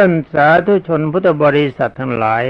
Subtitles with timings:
[0.00, 2.44] ท่านสาธุชนพุทธบริษัททั้งหลาย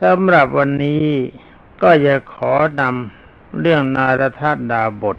[0.00, 1.04] สำหรับวันนี้
[1.82, 5.18] ก็จะขอนำเรื่องนารทัดดาบท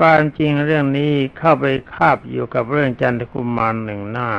[0.00, 4.30] การจริงเรื่องนี้เข้าไปคาบอยู่กับเรื่องจันทกุมารหนึ่งหน้า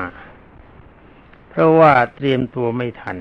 [1.50, 3.18] เพราะว่าเตรียมตัวไม่ทัน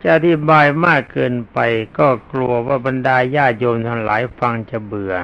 [0.00, 1.58] จะอธิบายมากเกินไป
[1.98, 5.14] ก็กลัวว่าบรรดาญาโยมทั้งหลายฟังจะเบื่อ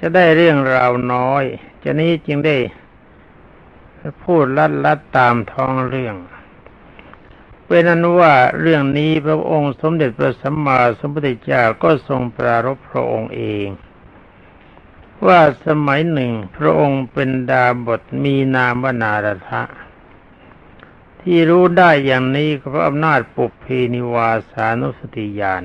[0.00, 1.44] จะได้เรื่องราวน้อย
[1.82, 2.56] จะนี้จึงได้
[4.22, 6.16] พูดลัดลัดตามท้องเรื่อง
[7.66, 13.68] เป็นนั้นว่าเรื่องนี้พระองค์สมเด็จพระสัมมาสัมพุทธเจ้าก็ทรงปรารภพระองค์เอง
[15.26, 19.62] ว่าสมัยหนึ่งพระองค์เป็นดาบทมีนามว่านารทะ
[21.20, 25.64] ที่รู้ได้อย่างนี้ก็เพราะอำนาจปุพเพนิวาสานุสติญาณ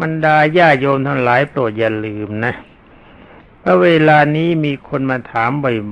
[0.00, 2.54] บรรดาญาโยมทั้งหลายโปรดอย่าลืมนะ
[3.66, 5.50] พราะเวลานี้มีคนมาถาม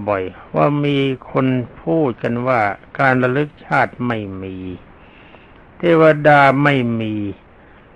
[0.08, 0.98] บ่อยๆ ว่ามี
[1.30, 1.46] คน
[1.82, 2.60] พูดกันว่า
[2.98, 4.56] การระลึกชาติไม่มี
[5.78, 7.14] เทวดาไม่มี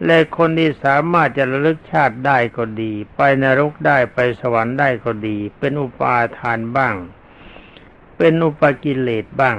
[0.05, 6.95] และคนที่สามารถจะระลึกชาติได้ก็ดี ไปนรกได้ไปสวรรค์ได้ก็ดี เป็นอุปาทานบ้าง
[8.17, 9.57] เป็นอุปกิเลสบ้าง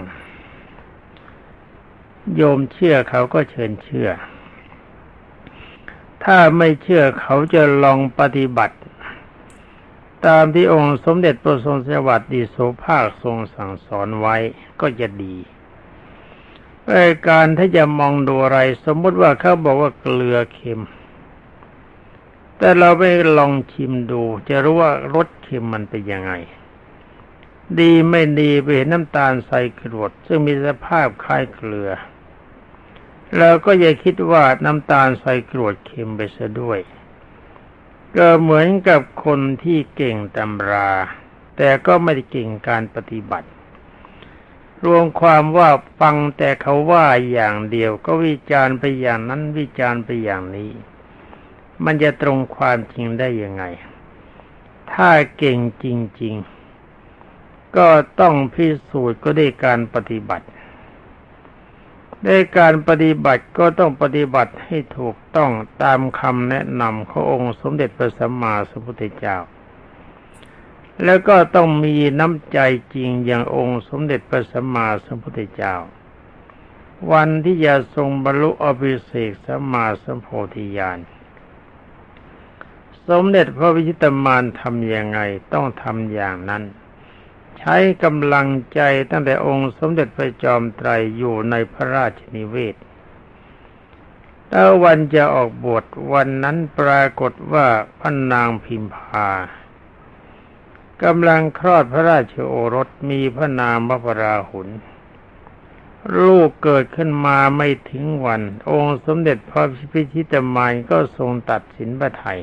[2.35, 4.09] โยมเชื่อเขาก็เชิญเชื่อ
[6.23, 8.76] ถ้าไม่เชื่อเขาจะลองปฏิบัติ
[10.25, 14.35] ตามที่องค์สมเด็จพระทรงสวัสดีโสภาคทรงสั่งสอนไว้
[14.81, 15.35] ก็จะดี
[16.97, 20.81] รายการถ้าจะมองดูอะไร สมมติว่าเขาบอกว่าเกลือเค็ม
[22.57, 23.03] แต่เราไป
[23.37, 26.33] ลองชิมดู จะรู้ว่ารสเค็มมันเป็นยังไง
[27.79, 31.89] ดีไม่ดีไปเห็นน้ำตาลใส่กรวดซึ่งมีสภาพคล้ายเกลือ
[33.37, 36.79] เราก็อย่าคิดว่าน้ำตาลใส่กรวดเค็มไปซะด้วย
[38.15, 40.91] ก็เหมือนกับคนที่เก่งตำรา
[41.57, 43.49] แต่ก็ไม่ได้เก่งการปฏิบัติ
[44.85, 45.69] รวมความว่า
[45.99, 50.71] ฟังแต่เขาว่าอย่างเดียว ก็วิจารณ์ไปอย่างนั้นวิจารณ์ไปอย่างนี้
[51.85, 53.63] มันจะตรงความจริงได้ยังไง
[54.93, 55.85] ถ้าเก่งจ
[56.21, 56.35] ริง
[57.05, 57.87] ๆ ก็
[58.19, 60.47] ต้องพิสูจน์ก็ได้การปฏิบัติ
[62.25, 65.51] ในการปฏิบัติก็ต้องปฏิบัติให้ถูกต้อง
[65.83, 69.37] ตามคำแนะนำขององค์สมเด็จพระสัมมาสัมพุทธเจ้า
[71.03, 72.59] แล้วก็ต้องมีน้ำใจ
[72.93, 75.75] จริงอย่างองค์สมเด็จพระสัมมาสัมพุทธเจ้า
[77.11, 80.99] วันที่จะทรงบรรลุอภิเศกสัมมาสัมโพธิญาณ
[83.07, 85.19] สมเด็จพระวิชิตมารทำยังไง
[85.53, 86.63] ต้องทำอย่างนั้น
[87.59, 92.75] ใช้กำลังใจตั้งแต่องค์สมเด็จพระจอมไตรอยู่ในพระราชนิเวศ
[94.49, 97.67] แล้ววันจะออกบวชวันนั้นปรากฏว่า
[97.99, 99.29] พระนางพิมพา
[101.03, 104.69] กำลังคลอดพระราชโอรสมีพระนามพระราหุล
[106.17, 109.63] ลูกเกิดขึ้นมาไม่ถึงวัน องค์สมเด็จพระ
[109.93, 112.39] พิชิตมารก็ทรงตัดสินพระไทย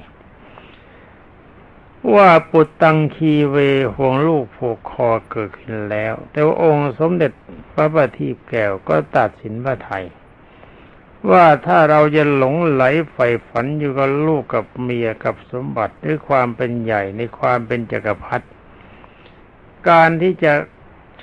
[2.13, 3.57] ว่าปุตตังคีเว
[3.95, 7.33] ห่วงลูกผูกคอเกิดขึ้นแล้ว แต่ว่าองค์สมเด็จ
[7.73, 10.05] พระบัณฑิตแก้วก็ตัดสินพระไทย
[11.31, 18.47] ว่าถ้าเราจะหลงไหลใฝ่ฝันอยู่กับลูกกับเมียกับสมบัติด้วยความเป็นใหญ่ในความเป็นจักรพรรดิ
[19.89, 20.55] การที่จะ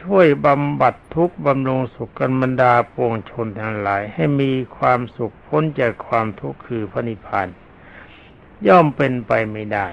[0.02, 7.48] ช่วยบำบัดทุกข์บำรุงสุขกันบรรดาปวงชนทั้งหลาย ให้มีความสุขพ้นจากความทุกข์คือพระนิพพาน
[8.68, 9.88] ย่อมเป็นไปไม่ได้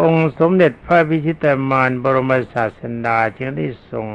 [0.00, 4.06] องค์สมเด็จพระพิชิตมารบรมศาสดาจึงได้ทรง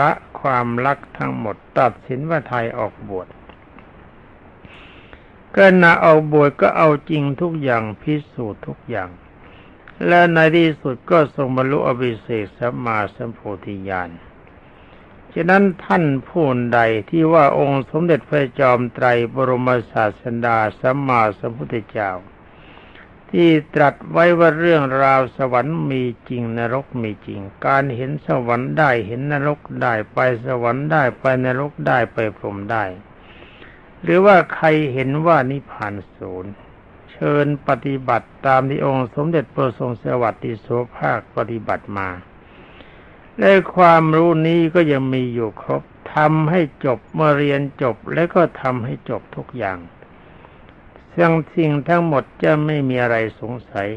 [0.00, 0.10] ละ
[0.40, 3.28] ความรักทั้งหมดตัดสินว่าไทยออกบวช
[5.56, 9.10] ก็นาเอาบวชก็เอาจริงทุกอย่างพิสูจน์ทุกอย่าง
[10.06, 14.10] และในที่สุดก็ทรงบรรลุอภิเศษสัมมาสัมโพธิญาณ
[15.34, 16.80] ฉะนั้นท่านผู้ใด
[17.10, 22.10] ที่ว่าองค์สมเด็จพระจอมไตรบรมศาสดาสัมมาสัมพุทธเจ้า
[23.32, 32.84] ที่ตรัสไว้ว่าเรื่องราวสวรรค์มีจริงนรกมีจริง การเห็นสวรรค์ได้เห็นนรกได้ไปสวรรค์ได้ไปนรกได้ไปพรหมได้
[34.02, 36.52] หรือว่าใครเห็นว่านิพพานศูนย์
[37.10, 42.08] เชิญปฏิบัติตามที่องค์สมเด็จพระทรงสวัสดิโสภาคปฏิบัติมา
[43.38, 45.82] และความรู้นี้ก็ยังมีอยู่ครบ
[46.14, 49.78] ทำให้จบเมื่อเรียนจบแล้วก็ทำให้จบทุกอย่าง
[51.18, 53.88] ทั้งสิ่งทั้งหมดจะไม่มีอะไรสงสัย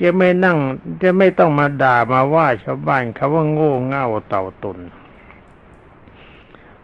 [0.00, 0.58] จะไม่นั่ง
[1.02, 4.78] จะไม่ต้องมาด่ามาว่าชาวบ้านเขาว่าโง่เง่าเต่าตุน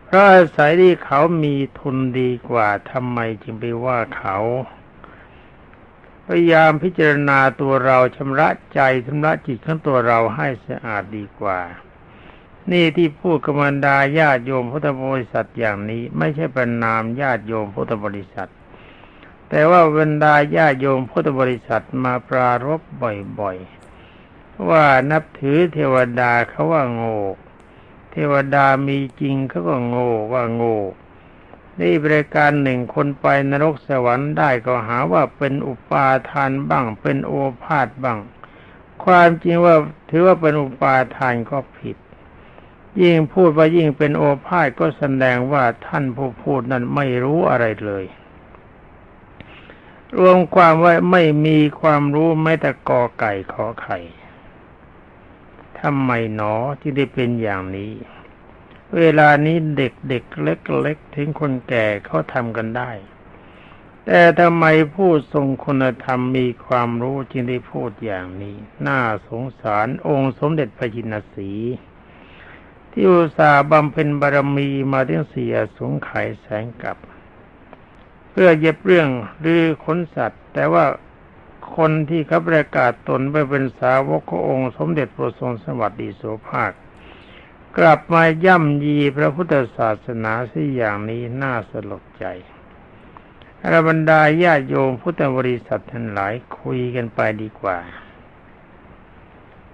[0.04, 4.38] เพราะอาศัยที่เขามีทุนดีกว่าทำไมจึงไปว่าเขา
[6.24, 11.60] พยายามพิจารณาตัวเราชำระใจชำระจิตของตัวเราให้สะอาดดีกว่า
[12.70, 18.50] นี่ที่พูดกบรรดาญาติโยมพุทธบริษัทอย่างนี้ ไม่ใช่ประนามญาติโยมพุทธบริษัท
[19.48, 22.80] แต่ว่าบรรดาญาติโยมพุทธบริษัทมาปรารบ
[23.40, 27.18] บ่อยๆ ว่านับถือเทวดาเขาว่าโง่
[28.10, 30.80] เทวดามีจริงเขาก็โง่ว่าโง่
[31.80, 38.18] นี่บริการหนึ่งคนไปนรกสวรรค์ได้ก็หาว่าเป็นอุปาทานบ้าง เป็นโอภาษบ้าง
[39.04, 39.74] ความจริงว่า
[40.10, 41.96] ถือว่าเป็นอุปาทานก็ผิด
[43.02, 48.04] ยิ่งพูดว่ายิ่งเป็นโอภาษก็แสดงว่าท่านผู้พูดนั้นไม่รู้อะไรเลย
[50.16, 53.98] รวมความว่าไม่มีความรู้แม้แต่กอไก่ขอไข่
[55.80, 57.92] ทำไมหนอที่ได้เป็นอย่างนี้
[58.96, 62.90] เวลานี้เด็กเด็กเล็กๆถึงคนแก่เขาทำกันได้
[64.04, 64.64] แต่ทำไม
[64.94, 68.56] ผู้ทรงคุณธรรมมีความรู้จึงได้พูดอย่างนี้
[68.86, 71.50] น่าสงสารองค์สมเด็จพระจินสี
[72.90, 76.10] ที่อุตส่าห์บำเพ็ญบารมีมาถึงเสียสงไข
[76.40, 76.96] แสงกับ
[78.30, 79.08] เพื่อเย็บเรื่อง
[79.40, 80.84] หรือขนสัตว์ แต่ว่า
[81.76, 86.72] คนที่เขาประกาศตนไปเป็นสาวกขององค์ สมเด็จพระทรงสวัสดีโสภาค
[87.78, 92.24] กลับมาย่ำยีพระพุทธศาสนาสิอย่างนี้น่าสลดใจ
[93.62, 97.78] อรบรรดาญาโยมพุทธบริษัททั้งหลายคุยกันไปดีกว่า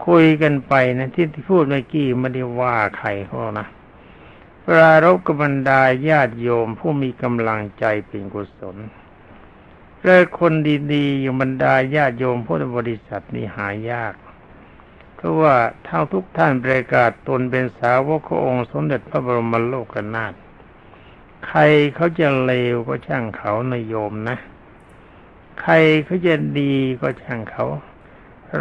[0.07, 3.67] คุยกันไปนะที่ที่พูดเมื่อกี้ไม่ได้ว่าใครเขานะ
[4.69, 8.77] ปรารบกับบรรดาญาติโยมผู้มีกำลังใจเป็นกุศล
[10.05, 10.53] และคน
[10.93, 14.15] ดีๆอยู่บรรดาญาติโยมพุทธบริษัทนี่หายาก
[15.15, 15.55] เพราะว่า
[15.87, 20.33] ทั้งทุกท่านประกาศตนเป็นสาวกขององค์สมเด็จพระบรมโลกนาถ
[21.47, 21.61] ใคร
[21.95, 24.37] เขาจะเลวก็ช่างเขานโยมนะ
[25.61, 25.75] ใคร
[26.05, 27.65] เขาจะดีก็ช่างเขา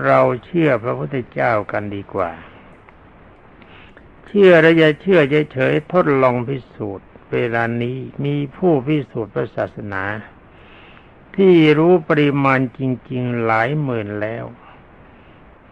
[0.05, 2.31] เราเชื่อพระพุทธเจ้ากันดีกว่า
[4.37, 5.21] ชื่อแล้วจะเชื่อ
[5.53, 10.03] เฉยๆทดลองพิสูจน์ เวลานี้มีผู้พิสูจน์พระศาสนา
[11.35, 12.81] ที่รู้ปริมาณจ
[13.11, 14.45] ริง ๆ หลายหมื่นแล้ว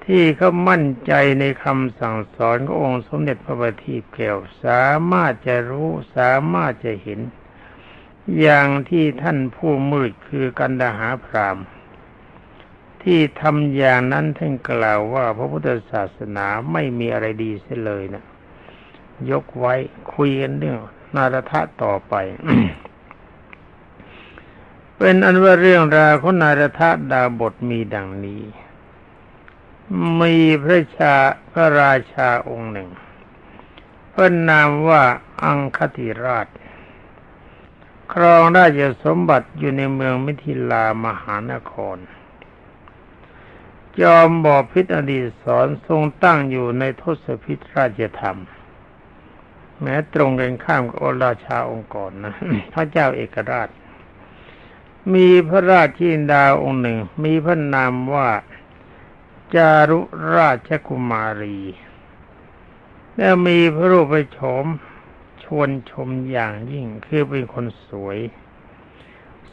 [0.05, 7.19] ที่เขามั่นใจในคำสั่งสอนขององค์สมเด็จพระบัณฑิตแก้วสามารถจะรู้สามารถจะเห็น
[8.39, 11.57] อย่างที่ท่านผู้มืดคือกันดาหาพราม
[13.03, 18.23] ที่ทำอย่างนั้นท่านกล่าวว่าพระพุทธศาสนาไม่มีอะไรดีเสียเลยนะ
[19.31, 19.73] ยกไว้
[20.13, 20.79] คุยกันเรื่อง
[21.15, 22.13] นารทะต่อไป
[24.97, 28.44] เป็นอันว่าเรื่องราวของนารทะดาบทมีดังนี้
[30.21, 31.15] มีพระชา
[31.51, 32.89] พระราชาองค์หนึ่ง
[34.12, 35.03] เพิ่นนามว่า
[35.44, 36.47] อังคติราช
[38.13, 41.97] ครองราชสมบัติอยู่ในเมืองมิถิลามหานคร
[44.00, 48.38] จอมบอพิษอดีตสอนทรงตั้งอยู่ในทศพิธราชธรรม
[49.81, 52.33] แม้ตรงกันข้ามกับอราชาองค์ก่อนนะ
[52.73, 53.69] พระเจ้าเอกราช
[55.13, 58.29] มีพระราชินดาองค์หนึ่ง มีพระนามว่า
[59.55, 59.99] จารุ
[60.35, 61.59] ราชกุมารี
[63.15, 64.65] แล้วมีพระรูปโฉม
[65.43, 68.19] ชวนชมอย่างยิ่งคือเป็นคนสวย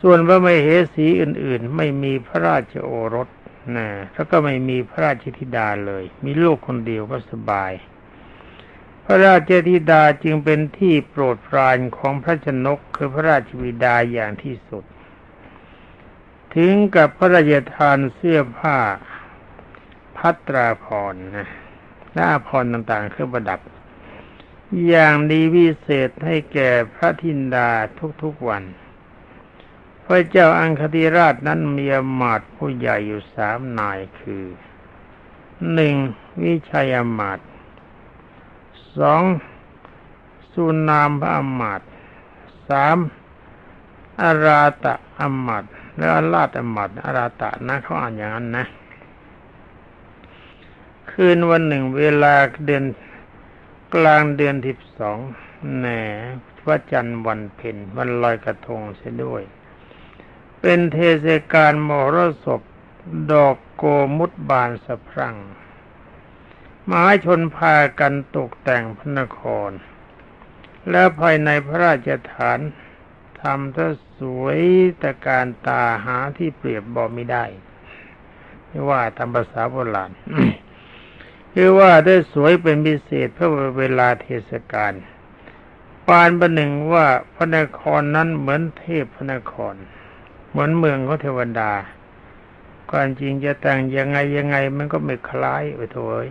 [0.01, 3.29] ส่วนพระมเหสีอื่น ๆ ไม่มีพระราชโอรส
[3.77, 7.73] นะแล้วก็ไม่มีพระราชธิดาเลย มีลูกคนเดียวก็สบาย
[9.11, 14.85] พระราชธิดาจึงเป็นที่โปรดปรานของพระชนกคือพระราชวิดาอย่างที่สุด
[16.55, 18.79] ถึงกับพระราชทานเสื้อผ้า
[20.17, 21.49] พัตราพรนะ
[22.13, 23.61] และอาพรต่างๆเครื่องประดับ
[24.87, 27.71] อย่างดีวิเศษให้แก่พระธินดา
[28.23, 28.63] ทุกๆวัน
[30.05, 34.45] พระเจ้าอังคติราชนั้นมีอมาตผู้ใหญ่อยู่สามนายคือ
[35.73, 35.95] หนึ่ง
[36.43, 37.39] วิชัยอมาต
[39.01, 39.23] สอง
[40.53, 41.81] สุนามพระอมาต
[42.69, 42.97] สาม
[44.23, 45.65] อาราตะอมาต
[45.97, 48.67] และอาราตอมาตอาราตะนะเขาอ่านอย่างนั้นนะ
[51.11, 52.35] คืนวันหนึ่งเวลา
[52.67, 52.85] เดือน
[53.95, 55.19] กลางเดือนที่สอง
[55.77, 55.87] แหน
[56.59, 59.43] พระจันทร์วันเพ็ญวันลอยกระทงเสียด้วย
[60.61, 62.61] เป็นเทศกาลมรสพ
[63.33, 63.85] ดอกโก
[64.17, 65.37] มุดบานสะพรั่ง
[66.89, 69.71] มหาชนพากันตกแต่งพระนคร
[70.91, 72.59] และภายในพระราชฐาน
[73.41, 74.61] ทำถ้าสวย
[75.03, 77.45] ตะการตาหาที่เปรียบบอกไม่ได้
[78.67, 80.13] ไม่ว่าทำภาษาโบราณ
[81.55, 84.93] คือว่าได้สวยเป็นพิเศษเพราะเวลาเทศกาล
[86.09, 89.75] ปานประหนึ่งว่าพระนครนั้นเหมือนเทพพระนคร
[90.51, 91.73] เหมือนเมืองของเทวดา
[92.91, 96.27] ความจริงจะแต่งยังไงยังไงมันก็ไม่คล้ายไปถอย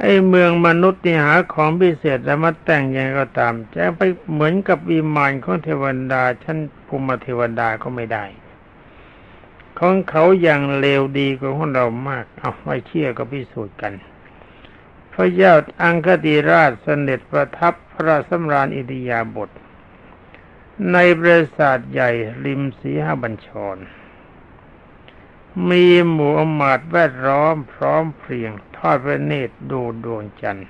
[0.00, 8.24] ไอ้เมืองมนุษย์นี่หาของพิเศษแล้วมาแต่งยังไงก็ตามจะไปเหมือนกับวิมานของเทวดาชั้นภูมิเทวดาก็ไม่ได้
[9.78, 13.92] ของเขาอย่างเลวดีกว่าของเรามาก เอาไม่เชื่อก็พิสูจน์กัน
[15.12, 19.50] พระเจ้าอังคติราชเสด็จประทับพระสำราญอิทยาบท
[20.92, 22.10] ในปราสาทใหญ่
[22.44, 23.76] ริมสีหบัญชร
[25.70, 30.68] มีหมู่อมาตแวดล้อมพร้อมเพรียง ทอดพระเนตรดูดวงจันทร์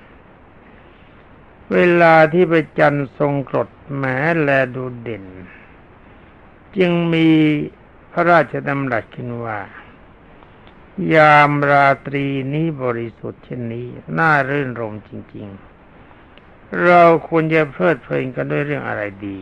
[1.71, 5.25] เวลาที่พระจันทร์ทรงกรดแม้แลดูเด่น
[6.77, 7.27] จึงมี
[8.11, 9.59] พระราชดำรัสขึ้นว่า
[11.15, 13.87] ยามราตรีนี้บริสุทธิ์เช่นนี้
[14.17, 15.47] น่ารื่นรมจริง
[16.15, 19.37] ๆ เราควรจะเพลิดเพลินกันด้วยเรื่องอะไรดี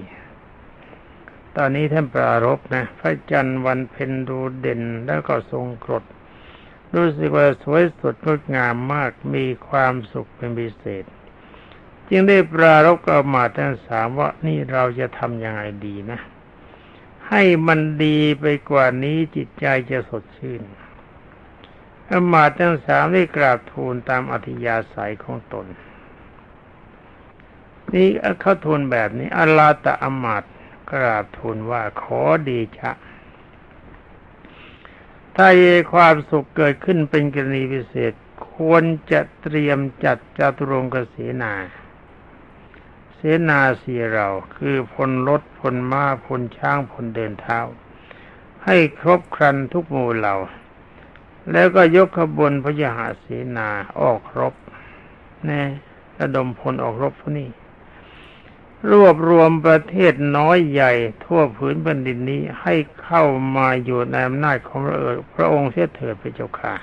[1.58, 6.04] ตอนนี้ท่านปรารบนะ พระจันทร์วันเพ็ญดูเด่นแล้วก็ทรงกรด
[6.96, 11.06] รู้สึกว่าสวยสดงดงามมากมีความสุขเป็นพิเศษ
[12.10, 16.20] จึงได้ปรารบกับมาทั้งสามว่านี่เราจะทำยังไงดีนะ
[17.30, 20.62] ให้มันดีไปกว่านี้จิตใจจะสดชื่น
[22.10, 25.66] อมาทั้งสามได้กราบทูลตามอธิยาศัยของตน
[27.94, 28.08] นี่
[28.42, 30.44] เขาทูลแบบนี้อลาตะอมาต
[30.92, 32.92] กราบทูลว่าขอดีชะ
[35.36, 38.14] ถ้าเอความสุขเกิดขึ้นเป็นกรณีพิเศษ
[38.54, 41.54] ควรจะเตรียมจัดจตุรงกเสนา
[43.16, 43.20] เส
[43.50, 47.60] นาสีเราคือพลรถพลม้าพลช้างพลเดินเท้า
[48.66, 50.36] ให้ครบครันทุกหมู่เหล่า
[51.52, 53.26] แล้วก็ยกขบวนพระยาหาเส
[53.58, 53.70] นา
[54.02, 54.56] ออกรบ
[55.46, 55.62] แน่
[56.20, 57.50] ระดมพลออกรบพวกนี้
[58.90, 60.92] รวบรวมประเทศน้อยใหญ่
[61.24, 62.74] ทั่วผืนแผ่นดินนี้ให้
[63.04, 63.24] เข้า
[63.56, 66.74] มาอยู่ในอำนาจของพระเออพระองค์เสียเถิดพระเจ้าค่ะ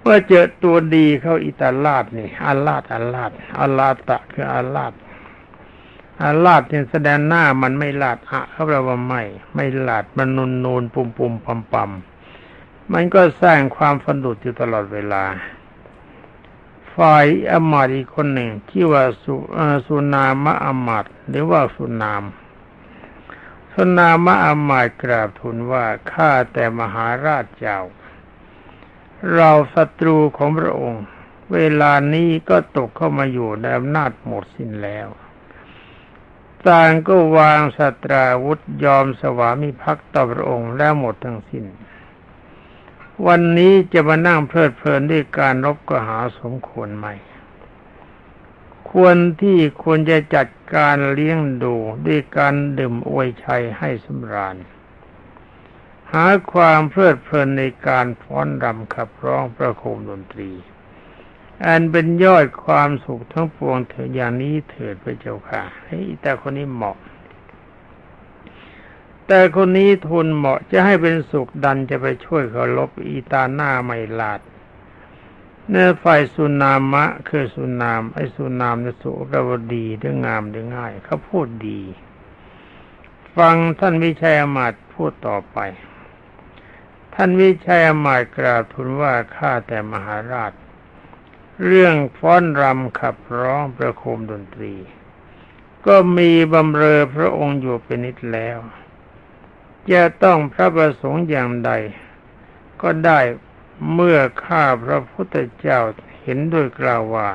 [0.00, 4.92] เมื่อเจอตัวดีเข้าอิตาลาดนี่อาลาดอาลาดอาลาตะคืออาลาด
[6.22, 9.22] อาลาดเนี่ยแสดงหน้ามันไม่ลาดอะเขาแปลว่าไม่
[9.54, 11.90] ไม่ลาดมันนูนนูนปุ่มปุ่มปั๊มปั๊ม
[12.92, 15.24] มันก็สร้างความฟันดุดอยู่ตลอดเวลา
[16.96, 19.34] ฝ่ายอมาตย์อีกคนหนึ่งที่ว่าสุ
[19.86, 22.24] สุนามะอมาตย์หรือว่าสุนาม
[23.72, 27.80] สุนามะอมาตย์กราบทูลว่าข้าแต่มหาราชเจ้า
[29.34, 31.04] เราศัตรูของพระองค์
[31.52, 35.08] เวลานี้ก็ตกเข้ามาอยู่ในอำนาจหมดสิ้นแล้ว
[36.68, 41.64] ต่างก็วางสตราวุธยอมสวามิภักดิ์ต่อพระองค์แล้วหมดทั้งสิ้น
[43.26, 47.06] วันนี้จะมานั่งเพลิดเพลินด้วยการรบก็หาสมควรไหม
[48.90, 51.74] ควรที่ควรจะจัดการเลี้ยงดู
[52.06, 54.56] ด้วยการดื่มอวยชัยให้สำราญ
[56.12, 60.50] หาความเพลิดเพลินในการฟ้อนรำขับร้องประโคมดนตรี
[61.66, 66.96] อันเป็นยอดความสุขทั้งปวงเถิดอย่างนี้เถิดพระเจ้าค่ะให้แต่คนนี้เหมาะ
[69.26, 74.40] แต่คนนี้ทุนเหมาะจะให้เป็นสุขดันจะไปช่วยเขาลบอีตาหน้าไม่ลาด
[75.68, 81.80] เนื้อฝ่ายสุนามะ คือสุนาม ไอ้สุนามเนี่ยสุกวดีเรื่องามเรื่อง่าย เขาพูดดี
[83.36, 85.58] ฟังท่านวิชัยอมาตพูดต่อไป
[87.14, 90.52] ท่านวิชัยอมาตกราบทูลว่าข้าแต่มหาราช
[91.64, 94.74] เรื่องฟ้อนรำขับร้องประโคมดนตรี
[95.86, 98.58] ก็มีบำเรอพระองค์อยู่เป็นนิดแล้ว
[99.92, 101.72] จะต้องพระประสงค์อย่างใด
[102.82, 103.20] ก็ได้
[103.92, 105.80] เมื่อข้าพระพุทธเจ้า
[106.22, 107.28] เห็นด้วยกล่าวว่า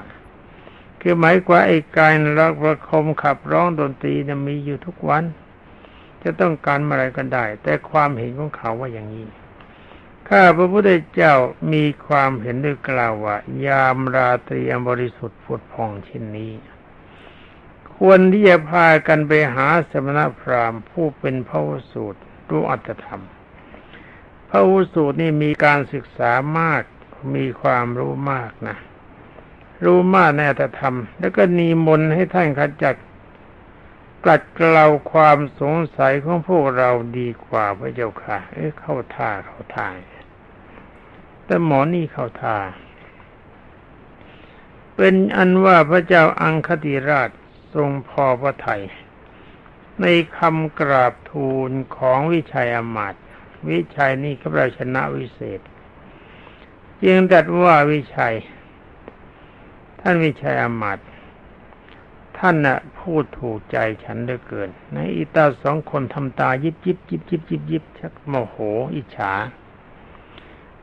[1.02, 5.24] คือหมายความไอ้การรักประคมขับร้องดนตรีจะมีอยู่ทุกวัน
[6.24, 9.28] จะต้องการอะไรก็ได้ แต่ความเห็นของเขาว่าอย่างนี้
[10.30, 11.34] ข้าพระพุทธเจ้า
[11.74, 16.54] มีความเห็นด้วยกล่าวว่ายามราตรีอันบริสุทธิ์ผุดผ่องเช่นนี้
[17.96, 23.24] ควรที่จะพากันไปหาสมณพราหมณ์ผู้เป็นพระสูตร รู้อัตธรรม
[24.50, 26.84] พระวสูตรนี่มีการศึกษามาก
[27.36, 28.78] มีความรู้มากนะ
[29.86, 32.96] รู้มากในอัตธรรม แล้วก็นิมนต์ให้ท่านขจัด
[34.24, 39.94] กลัดเกลาความสงสัยของพวกเราดีกว่าพระเจ้าค่ะ เอ้เข้าท่าเข้าทาง
[41.46, 42.58] แต่หมอนี่เข้าท่า
[44.96, 47.30] เป็นอันว่าพระเจ้าอังคติราช
[47.74, 48.84] ทรงพอพระทัย
[50.02, 50.06] ใน
[50.38, 53.16] คำกราบทูลของวิชัยอมาต
[53.70, 55.60] วิชัยนี่ก็เราชนะวิเศษ
[57.04, 58.36] จึงตัดว่าวิชัย
[60.00, 61.00] ท่านวิชัยอมาต
[62.38, 68.56] ท่านน่ะพูดถูกใจฉันเหลือเกินในอีตาสองคนทำตายิบยิบยิบยิบยิบยิบชักโมโห
[68.96, 69.34] อิจฉา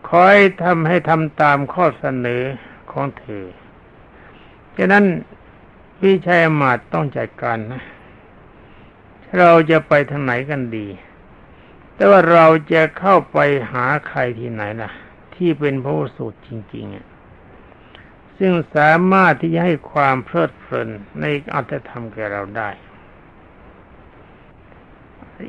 [0.09, 2.43] คอยทำให้ทำตามข้อเสนอ
[2.91, 3.45] ของเธอ
[4.77, 5.05] ฉะนั้น
[6.01, 7.83] พี่ชายอมาดต้องจัดการนะ
[9.37, 10.87] เราจะไปทางไหนกันดี
[11.95, 13.39] แต่ว่าเราจะเข้าไป
[13.73, 14.91] หาใครที่ไหนล่ะ
[15.35, 17.07] ที่เป็นพระสูตรจริงๆอะ
[18.39, 20.89] ซึ่งสามารถที่จะให้ความเพลิดเพลิน
[21.21, 22.71] ในอัตธรรมแก่เราได้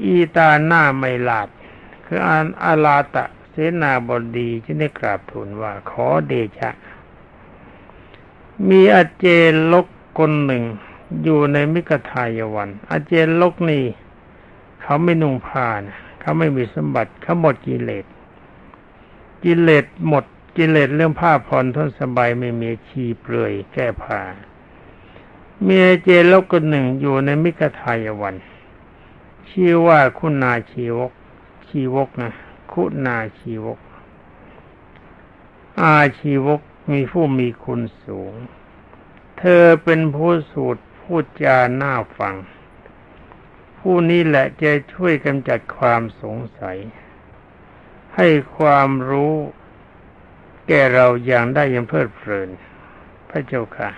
[0.04, 1.50] อีตาหน้าไม่ลาด
[2.06, 6.70] คืออาอาลาตะเสนาบดีที่ได้กราบทูลว่าขอเดชะ
[8.70, 9.26] มีอาเจ
[9.72, 10.64] ลกคนหนึ่ง
[11.24, 13.86] อยู่ในมิกทายวัน อาเจนลกนี่
[14.82, 18.06] เขาไม่นุ่งผ้านะเขาไม่มีสมบัติเขาหมดกิเลส
[19.44, 20.26] กิเลสหมด
[20.58, 24.20] กิเลสเรื่องผ้าผ่อนทนสบายไม่มีชีเปลือยแก้ผ้า
[25.68, 28.36] มีเจลกคนหนึ่งอยู่ในมิกทายวัน
[29.50, 31.12] ชื่อว่าคุณนาชีวก
[31.68, 32.32] ชีวกนะ
[32.72, 33.80] คุณนาชีวก
[35.82, 36.62] อาชีวก
[36.92, 38.34] มีผู้มีคุณสูง
[39.38, 42.36] เธอเป็นผู้สูตร พูดจาหน้าฟัง
[43.80, 46.78] ผู้นี้แหละจะช่วยกำจัดความสงสัย
[48.16, 49.34] ให้ความรู้
[50.68, 52.50] แก่เราอย่างได้ยังเพลิดเพลิน
[53.30, 53.90] พระเจ้าค่ะ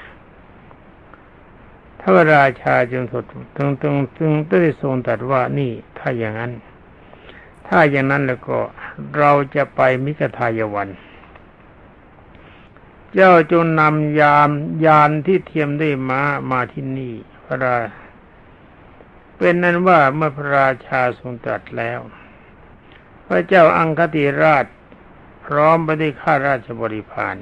[2.00, 3.24] ถ้าราชาจึงถด
[3.56, 6.52] ตึงตึงตึงได้ทรงตรัสว่านี่ถ้าอย่างนั้น
[7.68, 8.58] ถ้าอย่างนั้นแล้วก็
[9.18, 10.90] เราจะไปมิกทายวัน
[13.14, 14.50] เจ้าจงนำยาม
[14.86, 17.14] ยานที่เทียมได้มามาที่นี่
[17.46, 17.78] พระรา
[19.38, 22.00] เป็นนั้นว่าเมื่อพระราชาทรงตรัสแล้ว
[23.28, 24.66] พระเจ้าอังคติราช
[25.46, 27.36] พร้อมไปด้วยข้าราชบริพาร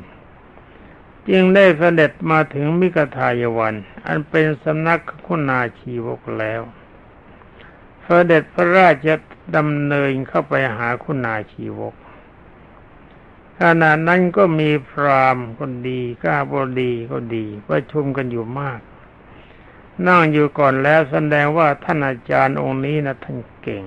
[1.29, 6.61] จึงได้เสด็จมาถึงมิกทายวัน อันเป็นสำนักคุณนาชีวกแล้ว
[8.03, 9.07] เสด็จพระราช
[9.55, 11.93] ดำเนินเข้าไปหาคุณนาชีวก
[13.61, 18.79] ขณะนั้นก็มีพรามคนดีก้าบดีก็ดีประชุมกันอยู่มาก
[20.07, 23.84] นั่งอยู่ก่อนแล้วแสดงว่าท่านอาจารย์องค์นี้นะท่านเก่ง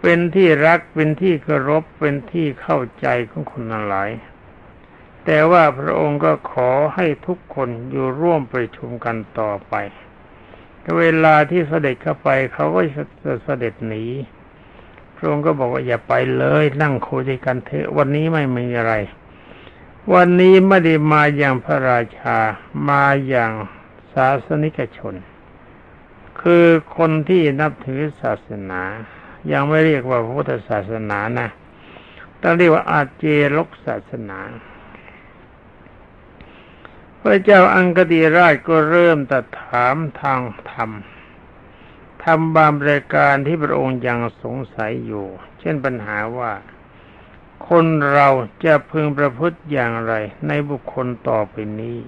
[0.00, 4.10] เป็นที่รักเป็นที่เคารพเป็นที่เข้าใจของคนหลาย
[5.24, 9.74] แต่ว่าพระองค์ก็ขอให้ทุกคนอยู่ร่วมประชุมกันต่อไป
[10.98, 14.04] เวลาที่เสด็จเข้าไปเขาก็จะเสด็จหนี
[15.16, 18.94] พระองค์ก็บอกว่าอย่าไปเลย นั่งคุยกันเถอะวันนี้ไม่มีอะไร
[20.14, 22.36] วันนี้ไม่ได้มาอย่างพระราชา
[22.88, 23.52] มาอย่าง
[24.12, 25.14] ศาสนิกชน
[26.40, 28.82] คือคนที่นับถือศาสนา
[29.52, 31.48] ยังไม่เรียกว่าพุทธศาสนานะ
[32.42, 33.24] ต้องเรียกว่าอาเจ
[33.56, 34.38] ลกศาสนา
[37.20, 40.90] พระเจ้าอังกติราชก็เริ่มตัดถามทางธรรม
[42.24, 45.26] ทำบางรายการที่พระองค์ยังสงสัยอยู่
[45.60, 46.52] เช่นปัญหาว่า
[47.68, 48.28] คนเรา
[48.64, 50.12] จะพึงประพฤติอย่างไร
[50.48, 51.98] ในบุคคลต่อไปนี้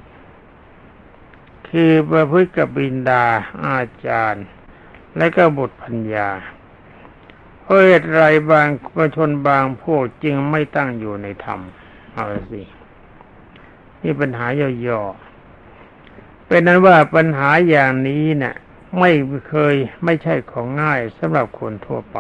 [1.69, 3.25] คือประพฤติกับบินดา
[3.67, 4.47] อาจารย์
[5.17, 6.29] และก็บุตรพัญญา
[7.63, 11.61] เพราะเหตุไรบางประชนบางพวกจึงไม่ตั้งอยู่ในธรรม
[12.13, 12.63] เอาสิ
[14.03, 14.47] นี่ปัญหา
[14.87, 18.55] ย่อๆเป็นนั้นว่าปัญหาอย่างนี้เนะ่ย
[18.99, 19.11] ไม่
[19.49, 22.19] เคยไม่ใช่ของง่ายสำหรับคนทั่วไป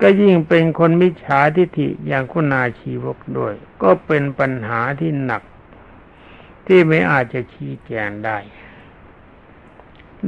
[0.00, 5.42] ก็ยิ่งเป็นคนมิจฉาทิฏฐิอย่างคุณาชีวกด้วย ก็เป็นปัญหาที่หนัก
[6.66, 8.38] ที่ไม่อาจจะชี้แจงได้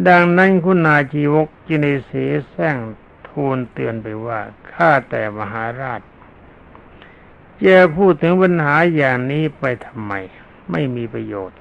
[0.08, 2.76] ดังนั้นคุณาชีวกจึงได้เสียแซง
[3.28, 4.40] ทูลเตือนไปว่า
[4.72, 6.00] ข้าแต่มหาราช
[7.64, 10.12] จะพูดถึงปัญหาอย่างนี้ไปทำไม
[10.70, 11.58] ไม่มีประโยชน์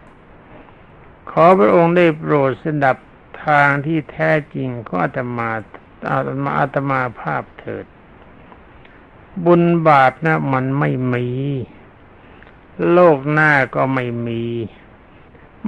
[1.32, 2.98] ขอพระองค์ได้โปรดสดับ
[3.46, 5.50] ทางที่แท้จริงก็อาตมา
[6.12, 7.86] อาตมาอาตมาภาพเถิด
[9.46, 11.28] บุญบาปนะมันไม่มี
[12.92, 14.44] โลกหน้าก็ไม่มี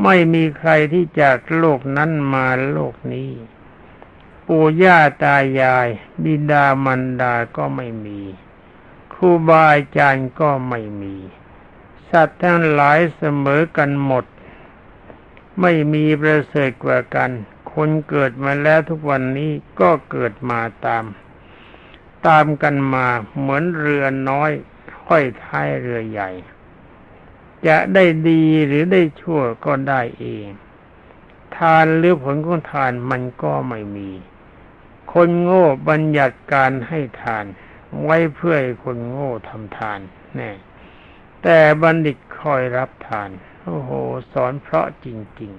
[0.04, 3.32] ไม่มีใครที่จากโลกนั้นมาโลกนี้
[4.48, 5.88] ปู่ย่าตายาย
[6.24, 8.20] บิดามันดาก็ไม่มี
[9.14, 11.16] ครูบาอาจารย์ก็ไม่มี
[12.10, 14.26] สัตว์ทั้งหลายเสมอกันหมด
[15.62, 17.32] ไม่มีประเสริฐกว่ากัน
[17.76, 21.04] คนเกิดมาแล้วทุกวันนี้ก็เกิดมาตาม
[22.28, 23.08] ตามกันมา
[23.40, 24.52] เหมือนเรือน้อย
[25.08, 26.30] ห้อยท้ายเรือใหญ่
[27.68, 30.48] จะได้ดีหรือได้ชั่วก็ได้เอง
[31.58, 34.10] ทานหรือผลของทานมันก็ไม่มี
[35.14, 37.46] คนโง่บัญญัติการให้ทาน
[38.04, 40.00] ไว้เพื่อให้คนโง่ทำทาน
[40.36, 40.52] แน่
[41.44, 43.30] แต่บัณฑิตคอยรับทาน
[43.64, 43.90] โอ้โห
[44.34, 45.08] สอนเพราะจ
[45.42, 45.54] ริง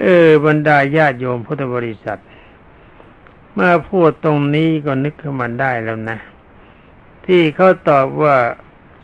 [0.00, 2.20] เออบรรดาญาติโยมพุทธบริษัท
[3.52, 6.18] เมื่อพูดตรงนี้ก็นึกขึ้นมาได้แล้วนะ
[7.26, 8.36] ที่เขาตอบว่า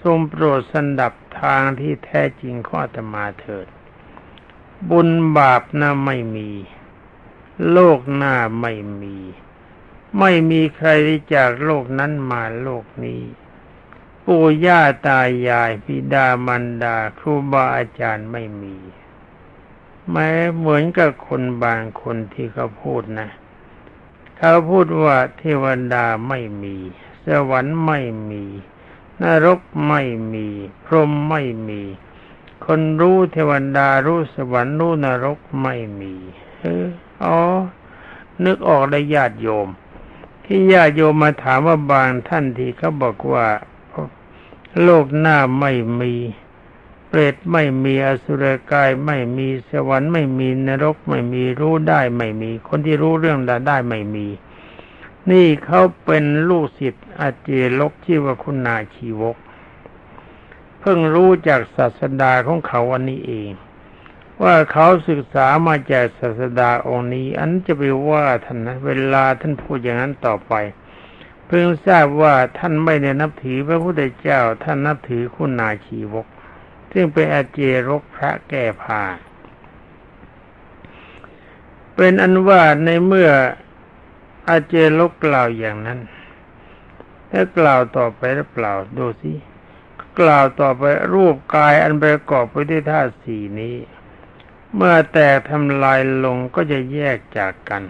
[0.02, 3.66] ทรงโปรดสันดับทางที่แท้จริงข้อตมาเถิด
[4.90, 6.50] บุญบาปน่าไม่มี
[7.70, 9.16] โลกหน้าไม่มี
[10.18, 13.22] ไม่มีใครที่จากโลกนั้นมาโลกนี้
[14.24, 18.76] ปู่ย่าตายายพิดามารดาครูบาอาจารย์ไม่มี
[20.12, 23.28] แม้เหมือนกับคนบางคนที่เขาพูดนะ
[24.38, 26.76] เขาพูดว่าเทวดาไม่มี
[27.26, 28.44] สวรรค์ไม่มี
[29.22, 30.46] นรกไม่มี
[30.84, 31.82] พรหมไม่มี
[32.64, 36.14] คนรู้เทวดารู้สวรรค์รู้นรกไม่มี
[36.60, 36.86] เออ
[37.24, 37.38] อ๋อ
[38.44, 39.68] นึกออกได้ญาติโยม
[40.44, 43.46] ที่ญาติโยมมาถามว่าบางท่านที่เขาบอกว่า
[44.82, 46.14] โลกหน้าไม่มี
[47.08, 54.26] เปรตไม่มีอสุรกายไม่มีสวรรค์ไม่มีนรกไม่มีรู้ได้ไม่มี คนที่รู้เรื่องได้ได้ไม่มี
[55.30, 59.36] นี่เขาเป็นลูกศิษย์อาเจลกที่ว่าคุณนาชีวก
[60.80, 63.50] เพิ่งรู้จากศาสดาของเขาวันนี้เอง
[64.42, 70.54] ว่าเขาศึกษามาจากศาสดาองค์นี้ อันจะไปว่าท่านนะเวลาท่านพูดอย่างนั้นต่อไป
[71.46, 76.26] เพิ่งทราบว่าท่านไม่ได้นับถือพระพุทธเจ้าท่านนับถือคุณนาชีวก
[76.98, 79.02] ซึ่งเป็นอาเจรกพระแก้ผ้า
[81.96, 83.30] เป็นอันว่าในเมื่อ
[84.48, 86.00] อาเจรกกล่าวอย่างนั้น
[87.28, 89.32] แล้วกล่าวต่อไปหรือเปล่าดูสิ
[90.20, 93.76] กล่าวต่อไปรูปกายอันประกอบไปด้วยธาตุสี่นี้
[94.74, 97.82] เมื่อแตกทำลายลงก็จะแยกจากกัน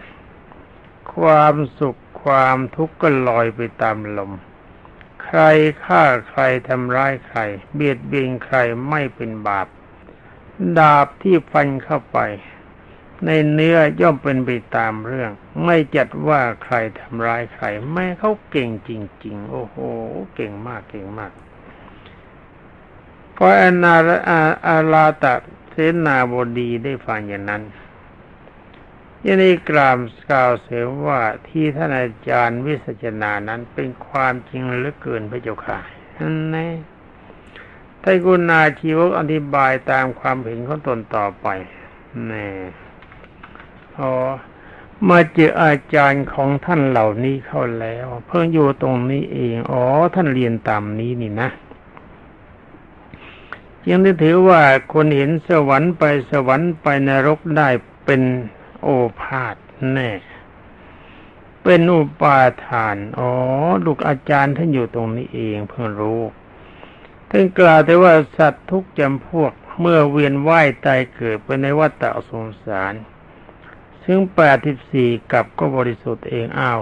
[1.15, 4.33] ความสุขความทุกข์ก็ลอยไปตามลม
[5.27, 5.43] ใคร
[5.85, 7.41] ฆ่าใครทำร้ายใคร
[7.75, 8.57] เบียดเบียนใคร
[8.91, 9.67] ไม่เป็นบาป
[10.79, 12.19] ดาบที่ฟันเข้าไป
[13.25, 15.31] ในเนื้อย่อมเป็นไปตามเรื่อง
[15.65, 18.91] ไม่จัดว่าใครทำร้ายใครแม่เขาเก่งจ
[19.25, 19.77] ริง ๆ โอ้โห
[20.35, 21.33] เก่งมากเก่งมาก
[23.37, 23.97] พออนา
[24.29, 25.35] อาอาลาตะ
[25.71, 27.63] เสนาบดีได้ฟังอย่างนั้น
[29.25, 29.97] ยันนี้กล่าว
[30.31, 35.79] กล่าวเสียว่าที่ท่านอาจารย์วิสัชนานั้นเป็นความจริงเหลือเกินพระเจ้าค่ะ
[36.19, 36.69] นั่นแน่
[38.03, 41.47] ท่านกุณาชีวกอธิบายตามความเห็นของตนต่อไป
[42.27, 42.49] แน่
[43.99, 44.13] อ๋อ
[45.09, 51.49] มาเจออาจารย์ของท่านเหล่านี้เข้าแล้ว เพิ่งอยู่ตรงนี้เอง อ๋อ ท่านเรียนตามนี้นี่นะ
[53.89, 54.61] ยังได้ถือว่า
[54.93, 57.69] คนเห็นสวรรค์ไปสวรรค์ไปนรกได้
[58.05, 58.23] เป็น
[58.81, 58.89] โอ
[59.21, 59.57] ภาษ
[59.93, 60.11] แน่
[61.63, 63.31] เป็นอุปาทาน อ๋อ
[63.85, 66.23] ลูกอาจารย์ท่านอยู่ตรงนี้เองเพิ่งรู้
[67.31, 72.95] ท่านกล่าวแต่ว่าสัตว์ทุกจำพวกเมื่อเวียนว่ายตายเกิดไปในวัฏฏะสงสาร
[74.05, 76.81] ซึ่งแปดสิบสี่กับก็บริสุทธิ์เองอ้าว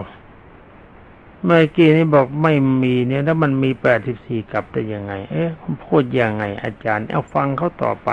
[1.44, 5.48] เมื่อกี้นี้บอกไม่มีเนี่ยแล้วมันมีแปดสิบสี่กับได้ยังไง เอ๊ะ
[5.85, 8.11] พูดยังไง อาจารย์ เอาฟังเขาต่อไป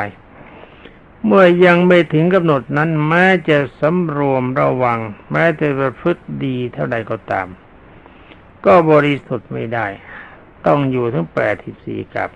[1.25, 4.99] เมื่อยังไม่ถึงกำหนดนั้นแม้จะสำรวมระวัง
[5.31, 7.47] แม้จะประพฤติดีเท่าใดก็ตาม
[8.65, 9.88] ก็บริสุทธิ์ไม่ได้
[10.65, 12.29] ต้องอยู่ทั้งแปดทิบสี่กับ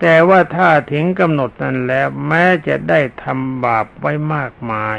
[0.00, 4.98] แต่ว่าถ้าถึงกำหนดนั้นแล้ว แม้จะได้ทำบาปไว้มากมาย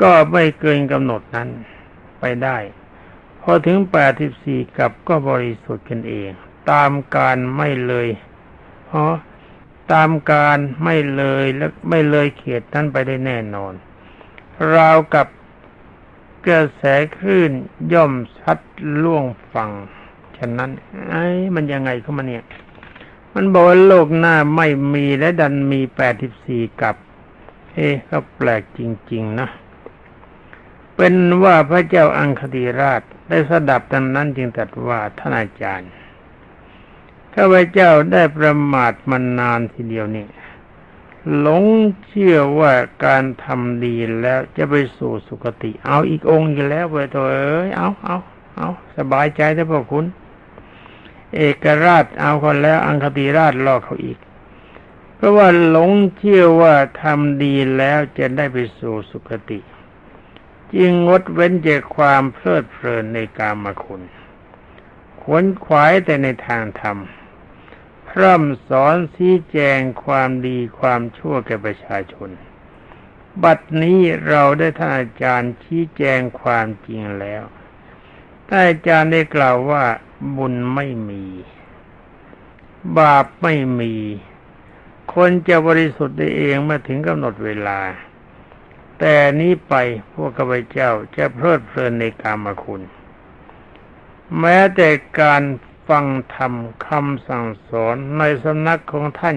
[0.00, 1.48] ก็ไม่เกินกำหนดนั้น
[2.20, 2.58] ไปได้
[3.40, 6.30] พอถึงแปดทิบสี่กับก็บริสุทธิ์กันเอง
[6.70, 8.08] ตามการไม่เลย
[8.86, 9.12] เพราะ
[9.92, 13.72] ตามการไม่เลยและไม่เลยเขตนั้นไปได้แน่นอน
[14.74, 15.26] ราวกับ
[16.46, 16.82] กระแส
[17.18, 17.52] คลื่น
[17.92, 18.58] ย่อมชัด
[19.02, 19.70] ล่วงฟัง
[20.38, 20.70] ฉะนั้น
[21.10, 22.44] ไอ้มันยังไงเข้ามาเนี่ย
[23.34, 26.96] มันบอกว่าโลกหน้าไม่มีและดันมีแปดสิบสี่กับ
[27.74, 28.80] เอ๊ก็แปลกจ
[29.12, 29.48] ริง ๆ นะ
[30.96, 35.90] เป็นว่าพระเจ้าอังคติราชได้สดับดังนั้นจึงตรัสว่าท่านอาจารย์
[37.34, 40.26] ข้าพเจ้าได้ประมาทมานานทีเดียวนี่
[41.38, 41.64] หลง
[42.06, 42.72] เชื่อว่า
[43.04, 48.16] การทำดีแล้วจะไปสู่สุคติ เอาอีกองค์อีกแล้วไปตัวเอ้ยเอาเอา
[48.56, 50.06] เอาสบายใจได้พ่อคุณ
[51.34, 54.18] เอกราชเอาคนแล้ว อังคติราชลอกเขาอีก
[55.16, 59.58] เพราะว่าหลงเชื่อว่าทำดีแล้วจะได้ไปสู่สุคติ
[60.74, 64.02] จึงงดเว้นจากความเพลิดเพลินในกามคุณ
[65.20, 66.98] ขวนขวายแต่ในทางธรรม
[68.10, 72.30] พร่ำสอนชี้แจงความดีความชั่วแก่ประชาชน
[73.42, 77.42] บัดนี้เราได้ท่านอาจารย์ชี้แจงความจริงแล้ว
[78.48, 79.84] ท่านอาจารย์ได้กล่าวว่า
[80.36, 81.24] บุญไม่มี
[82.98, 83.94] บาปไม่มี
[85.14, 87.80] คนจะบริสุทธิ์ได้เองเมื่อถึงกำหนดเวลา
[88.98, 89.74] แต่นี้ไป
[90.12, 92.82] พวกข้าพเจ้าจะเพลิดเพลินในกามคุณ
[94.38, 94.88] แม้แต่
[95.20, 95.42] การ
[95.90, 96.54] ฟังธรรม
[96.86, 99.36] คำสั่งสอนในสำนักของท่าน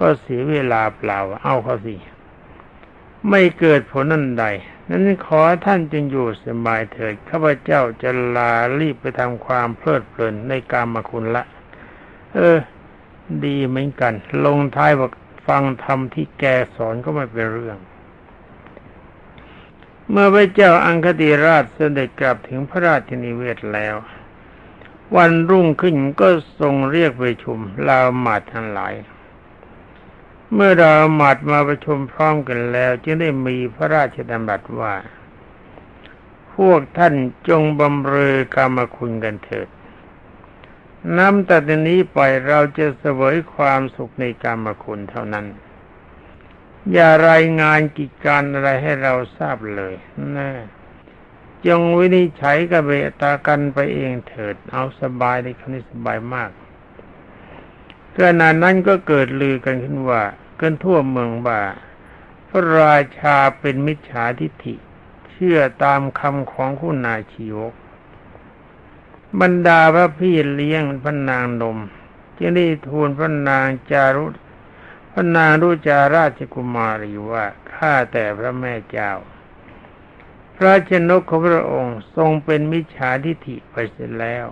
[0.00, 1.96] ก็เสียเวลาเปล่าเอาเขาสิ
[3.28, 4.44] ไม่เกิดผลนั่นใด
[4.88, 11.44] นั้นขอท่านจึงอยู่สบายเถิดข้าพเจ้าจะลารีบไปทำความเพลิดเพลินในกามคุณละ
[12.34, 12.58] เออ
[13.44, 15.12] ดีเหมือนกัน ลงท้ายบอก
[15.46, 16.44] ฟังธรรมที่แก
[16.76, 17.78] สอนก็ไม่เป็นเรื่อง
[20.10, 23.96] เมื่อพระเจ้าอังคติราชเสด็จกลับถึงพระราชนิเวศแล้ว
[25.14, 26.28] วันรุ่งขึ้นก็
[26.60, 28.94] ทรงเรียกไปชุมลาวมาดทั้งหลาย
[30.52, 34.94] เมื่อเราหมาดมาประชุมพร้อมกันแล้ว จึงได้มีพระราชดำรัสว่า
[36.54, 37.14] พวกท่าน
[37.48, 39.68] จงบำเรอกรรมคุณกันเถิด
[41.16, 41.56] น้ำแต่
[41.88, 45.46] นี้ไปเราจะเสวยความสุขในกรรมคุณเท่านั้น
[46.92, 49.94] อย่ารายงานกิจการอะไรให้เราทราบเลย
[50.32, 50.50] แนะ
[51.66, 52.90] จงวินิจฉัยกับเบ
[53.20, 56.50] ตากันไปเองเถิด เอาสบายในคำนี้สบายมาก
[58.16, 60.22] ขณะนั้นก็เกิดลือกันขึ้นว่า
[60.58, 61.60] เกินทั่วเมืองว่า
[62.48, 64.74] พระราชาเป็นมิจฉาทิฐิ
[65.30, 67.74] เชื่อตามคำของคุณนาชีวก
[69.40, 71.78] บรรดาพระพี่เลี้ยงพระนางนม
[72.38, 74.26] จึงได้ทูลพระนางจารุ
[75.12, 79.12] พระนางรุจาราชกุมารีว่าข้าแต่พระแม่เจ้า
[80.56, 84.46] พระชนกของพระองค์ทรงเป็นมิจฉาทิฐิไปเสียแล้ว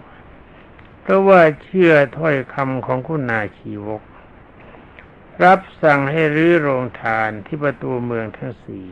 [1.01, 4.03] เพราะว่าเชื่อถ้อยคำของคุณนาชีวก
[5.45, 8.89] รับสั่งให้รื้อโรงทานที่ประตูเมืองทั้งสี่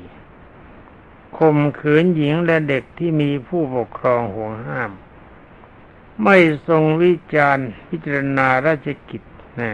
[1.39, 4.91] ข่มขืนหญิงและเด็กที่มีผู้ปกครองห่วงห้าม
[6.25, 6.37] ไม่
[6.69, 9.23] ทรงวิจารณ์พิจารณาราชกิจ
[9.61, 9.73] นะ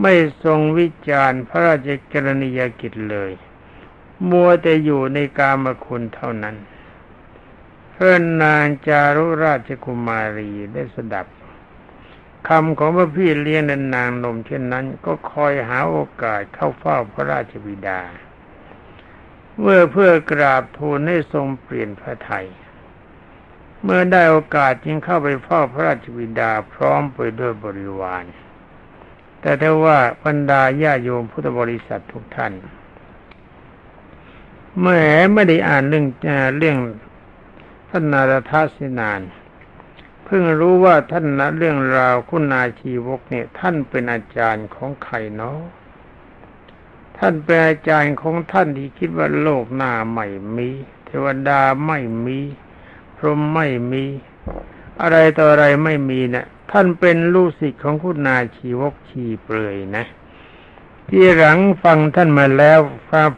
[0.00, 3.32] ไม่ทรงวิจารณ์พระราชกรณียกิจเลย
[4.30, 6.56] มัวแต่อยู่ในกามคุณเท่านั้น
[7.92, 11.26] เพื่อนนางจารุราชกุมารีได้สดับ
[12.48, 18.00] คำของพระพี่เลี้ยงนนางนมเช่นนั้น ก็คอยหาโอกาสเข้าเฝ้าพระราชบิดา
[19.60, 22.46] เมื่อเพื่อกราบทูลให้ทรงเปลี่ยนพระไทย
[23.82, 28.24] เมื่อได้โอกาสจึงเข้าไปเฝ้าพระราชบิดาพร้อมไปด้วยบริวาร
[29.40, 32.52] แต่ถ้าว่าบรรดาญาโยมพุทธบริษัททุกท่าน
[34.82, 35.00] แม่
[35.34, 36.06] ไม่ได้อ่านเรื่อง
[36.58, 36.78] เรื่อง
[37.90, 39.20] ท่านนารทาสินาน
[40.24, 45.58] เพิ่งรู้ว่าท่านนะเรื่องราวคุณนาชีวกเนี่ย ท่านเป็นอาจารย์ของใครเนาะ
[47.18, 50.68] ท่านเป็นอาจารย์ของท่านที่คิดว่าโลกหน้าไม่มี
[51.04, 52.38] เทวดาไม่มี
[53.16, 54.04] พรหมไม่มี
[55.02, 60.04] อะไรต่ออะไรไม่มีนะท่านเป็นลูกศิษย์ของคุณนาชีวกชีเปลือยนะ
[61.08, 62.80] ที่หลังฟังท่านมาแล้ว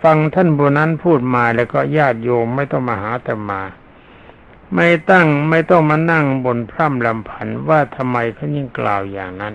[0.02, 3.62] ฟังท่านบุนั้นพูดมาแล้วก็ญาติโยมไม่ต้องมาหาแต่มา
[4.74, 9.54] ไม่ตั้งไม่ต้องมานั่งบนพร่ำลำพันว่าทำไมเขายิ่งกล่าวอย่างนั้น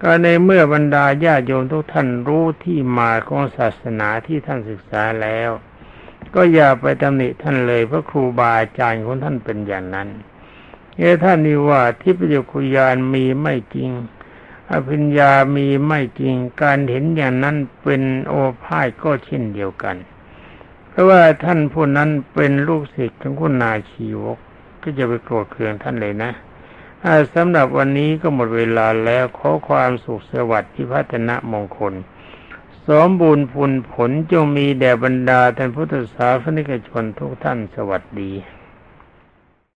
[0.00, 5.50] ก็ในเมื่อบรรดาญาติโยมทุกท่านรู้ที่มาของศาสนาที่ท่านศึกษาแล้ว
[6.34, 10.08] ก็อย่าไปตำหนิท่านเลยเพราะครูบาอาจารย์ของท่านเป็นอย่างนั้น
[10.96, 13.90] เอท่านนี่ว่าทิพยคุยานมีไม่จริง
[14.70, 19.96] อภิญญามีไม่จริงการเห็นอย่างนั้นเป็นโอภาสก็เช่นเดียวกัน
[20.88, 24.38] เพราะว่าท่านผู้นั้นเป็นลูกศิษย์ของคุณนาชีวก
[24.82, 26.32] ก็จะไปโกรธเคืองท่านเลยนะ
[27.34, 31.94] สำหรับวันนี้ก็หมดเวลาแล้วขอความสุขสวัสดิ์ที่พัฒนมงคล
[32.88, 38.32] สมบูรณ์ผลผลจงมีแด่บรรดาท่านพุทธศาสนิกชนทุกท่านสวัสดี